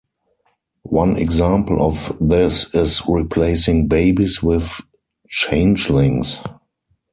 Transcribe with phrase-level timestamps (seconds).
[0.89, 4.81] One example of this is replacing babies with
[5.29, 6.39] changelings.